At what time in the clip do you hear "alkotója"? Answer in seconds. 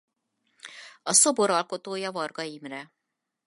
1.49-2.11